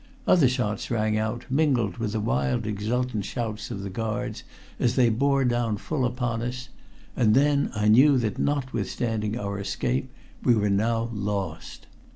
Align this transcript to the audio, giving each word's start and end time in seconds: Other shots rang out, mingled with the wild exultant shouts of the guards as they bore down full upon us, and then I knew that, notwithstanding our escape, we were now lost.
Other 0.25 0.47
shots 0.49 0.89
rang 0.89 1.15
out, 1.15 1.45
mingled 1.47 1.97
with 1.97 2.13
the 2.13 2.19
wild 2.19 2.65
exultant 2.65 3.23
shouts 3.23 3.69
of 3.69 3.83
the 3.83 3.89
guards 3.91 4.41
as 4.79 4.95
they 4.95 5.09
bore 5.09 5.45
down 5.45 5.77
full 5.77 6.05
upon 6.05 6.41
us, 6.41 6.69
and 7.15 7.35
then 7.35 7.69
I 7.75 7.87
knew 7.87 8.17
that, 8.17 8.39
notwithstanding 8.39 9.37
our 9.37 9.59
escape, 9.59 10.09
we 10.41 10.55
were 10.55 10.71
now 10.71 11.11
lost. 11.13 11.85